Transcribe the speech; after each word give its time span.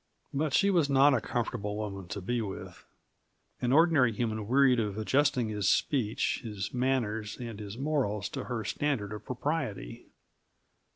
But 0.33 0.51
she 0.55 0.71
was 0.71 0.89
not 0.89 1.13
a 1.13 1.21
comfortable 1.21 1.75
woman 1.77 2.07
to 2.07 2.21
be 2.21 2.41
with; 2.41 2.85
an 3.61 3.71
ordinary 3.71 4.11
human 4.11 4.47
wearied 4.47 4.79
of 4.79 4.97
adjusting 4.97 5.49
his 5.49 5.69
speech, 5.69 6.39
his 6.43 6.73
manners, 6.73 7.37
and 7.37 7.59
his 7.59 7.77
morals 7.77 8.27
to 8.29 8.45
her 8.45 8.65
standard 8.65 9.13
of 9.13 9.23
propriety. 9.23 10.07